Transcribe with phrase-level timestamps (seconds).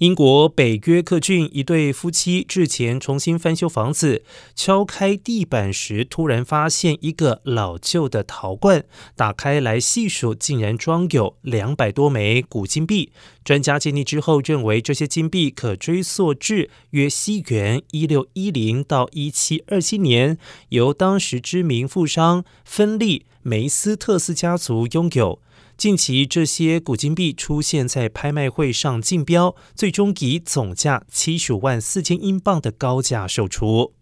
[0.00, 13.12] 英国北约克郡一对夫妻之前重新翻修房子，敲开地板时，突然发现一个老旧的陶罐，打开来细数，竟然装有两百多枚古金币。
[13.44, 20.38] 专家鉴定之后认为，这些金币可追溯至约西元一六一零到一七二七年，
[20.70, 25.42] 由当时知名富商芬利梅斯特斯家族拥有。
[25.80, 33.94] 近期这些古金币出现在拍卖会上竞标，最终以总价七十五万四千英镑的高价售出。